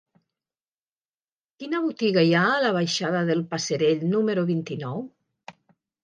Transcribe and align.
Quina 1.63 1.81
botiga 1.83 2.23
hi 2.27 2.31
ha 2.39 2.41
a 2.53 2.63
la 2.63 2.71
baixada 2.77 3.21
del 3.27 3.43
Passerell 3.51 4.01
número 4.15 4.47
vint-i-nou? 4.49 5.05